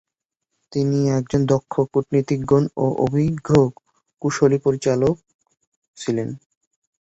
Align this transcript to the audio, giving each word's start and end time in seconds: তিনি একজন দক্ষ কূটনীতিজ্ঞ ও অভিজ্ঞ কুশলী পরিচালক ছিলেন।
তিনি 0.71 0.99
একজন 1.09 1.41
দক্ষ 1.45 1.73
কূটনীতিজ্ঞ 1.91 2.51
ও 2.77 2.85
অভিজ্ঞ 3.05 3.49
কুশলী 4.21 4.57
পরিচালক 4.57 5.15
ছিলেন। 5.97 6.29